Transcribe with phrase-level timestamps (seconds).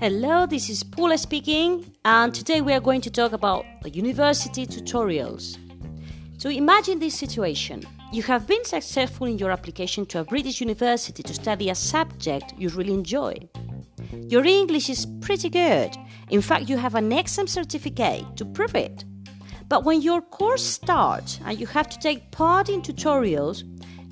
[0.00, 5.58] Hello, this is Paula speaking, and today we are going to talk about university tutorials.
[6.38, 7.84] So imagine this situation.
[8.12, 12.52] You have been successful in your application to a British university to study a subject
[12.58, 13.36] you really enjoy.
[14.26, 15.96] Your English is pretty good.
[16.30, 19.04] In fact, you have an exam certificate to prove it.
[19.68, 23.62] But when your course starts and you have to take part in tutorials,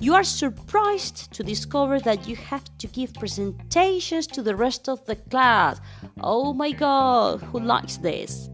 [0.01, 5.05] you are surprised to discover that you have to give presentations to the rest of
[5.05, 5.81] the class.
[6.21, 8.49] Oh my god, who likes this?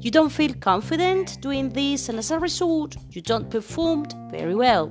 [0.00, 4.90] You don't feel confident doing this, and as a result, you don't perform very well.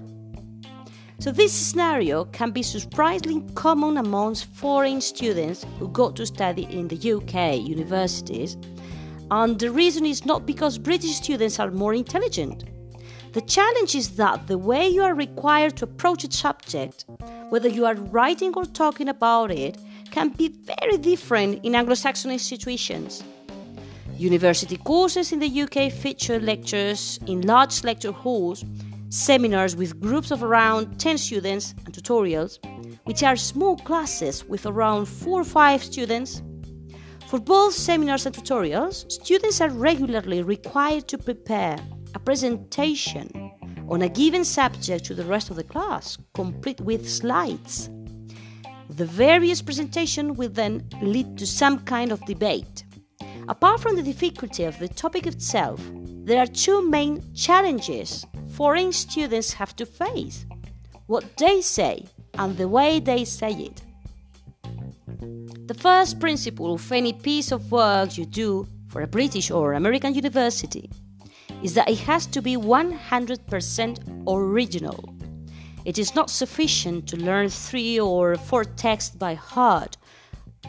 [1.20, 6.88] So, this scenario can be surprisingly common amongst foreign students who go to study in
[6.88, 8.58] the UK universities.
[9.32, 12.66] And the reason is not because British students are more intelligent
[13.35, 17.03] the challenge is that the way you are required to approach a subject,
[17.49, 19.77] whether you are writing or talking about it,
[20.10, 23.26] can be very different in Anglo Saxon institutions.
[24.18, 28.63] University courses in the UK feature lectures in large lecture halls,
[29.10, 32.60] seminars with groups of around 10 students, and tutorials,
[33.04, 36.41] which are small classes with around 4 or 5 students.
[37.27, 41.77] For both seminars and tutorials, students are regularly required to prepare
[42.26, 43.29] presentation
[43.87, 47.90] on a given subject to the rest of the class, complete with slides.
[48.90, 52.84] The various presentation will then lead to some kind of debate.
[53.48, 55.79] Apart from the difficulty of the topic itself,
[56.23, 60.45] there are two main challenges foreign students have to face
[61.05, 62.05] what they say
[62.39, 63.82] and the way they say it.
[65.67, 70.16] The first principle of any piece of work you do for a British or American
[70.16, 70.89] university
[71.66, 75.16] is that it has to be 100% original.
[75.84, 79.97] It is not sufficient to learn three or four texts by heart,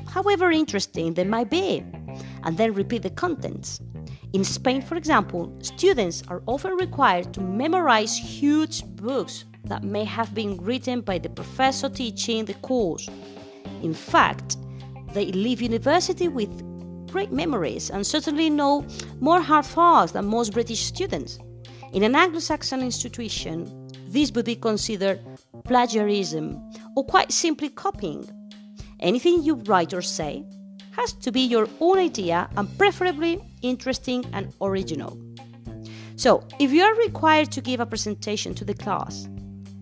[0.09, 1.85] however interesting they might be,
[2.45, 3.79] and then repeat the contents.
[4.33, 10.35] In Spain, for example, students are often required to memorize huge books that may have
[10.35, 13.07] been written by the professor teaching the course.
[13.83, 14.57] In fact,
[15.13, 16.51] they leave university with
[17.11, 18.85] great memories and certainly know
[19.21, 21.39] more hard facts than most British students.
[21.93, 25.21] In an Anglo Saxon institution, this would be considered
[25.65, 26.61] plagiarism
[26.97, 28.29] or quite simply copying.
[29.01, 30.45] Anything you write or say
[30.93, 35.19] has to be your own idea and preferably interesting and original.
[36.17, 39.29] So, if you are required to give a presentation to the class,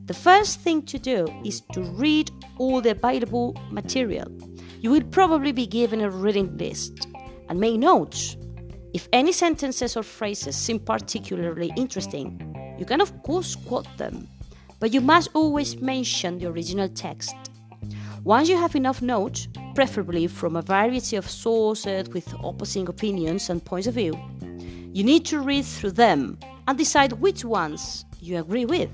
[0.06, 4.26] the first thing to do is to read all the available material.
[4.80, 7.06] You will probably be given a reading list
[7.48, 8.36] and make notes.
[8.92, 12.38] If any sentences or phrases seem particularly interesting,
[12.78, 14.28] you can of course quote them,
[14.80, 17.34] but you must always mention the original text.
[18.24, 23.64] Once you have enough notes, preferably from a variety of sources with opposing opinions and
[23.64, 24.18] points of view,
[24.92, 28.90] you need to read through them and decide which ones you agree with.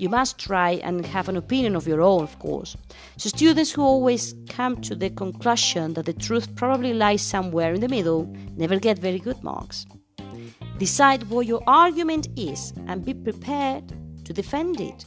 [0.00, 2.74] You must try and have an opinion of your own, of course.
[3.18, 7.82] So, students who always come to the conclusion that the truth probably lies somewhere in
[7.82, 8.24] the middle
[8.56, 9.84] never get very good marks.
[10.78, 13.92] Decide what your argument is and be prepared
[14.24, 15.04] to defend it.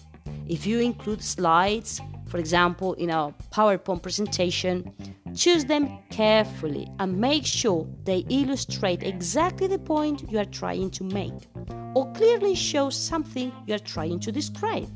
[0.48, 4.94] If you include slides, for example, in a PowerPoint presentation,
[5.36, 11.04] choose them carefully and make sure they illustrate exactly the point you are trying to
[11.04, 11.48] make
[11.96, 14.90] or clearly show something you are trying to describe.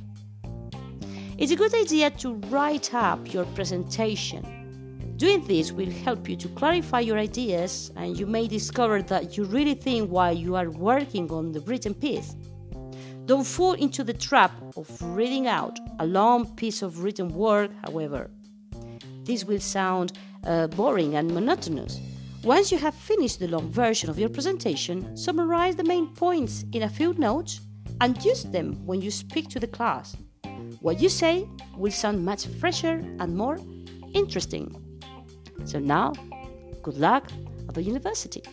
[1.38, 5.14] It's a good idea to write up your presentation.
[5.18, 9.46] Doing this will help you to clarify your ideas, and you may discover that you
[9.46, 12.36] really think while you are working on the written piece.
[13.26, 18.30] Don't fall into the trap of reading out a long piece of written work, however.
[19.28, 20.14] This will sound
[20.46, 22.00] uh, boring and monotonous,
[22.44, 26.84] once you have finished the long version of your presentation, summarize the main points in
[26.84, 27.60] a few notes
[28.00, 30.16] and use them when you speak to the class.
[30.80, 31.46] What you say
[31.76, 33.60] will sound much fresher and more
[34.14, 34.74] interesting.
[35.66, 36.14] So now,
[36.82, 37.30] good luck
[37.68, 38.44] at the university.